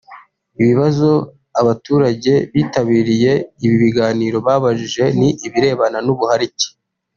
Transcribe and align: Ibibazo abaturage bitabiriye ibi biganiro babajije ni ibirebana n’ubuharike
Ibibazo 0.61 1.09
abaturage 1.61 2.33
bitabiriye 2.53 3.31
ibi 3.63 3.75
biganiro 3.83 4.37
babajije 4.47 5.03
ni 5.19 5.29
ibirebana 5.47 5.97
n’ubuharike 6.05 6.67